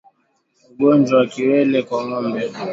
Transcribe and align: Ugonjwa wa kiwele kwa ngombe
Ugonjwa 0.69 1.15
wa 1.19 1.25
kiwele 1.31 1.79
kwa 1.87 1.99
ngombe 2.07 2.43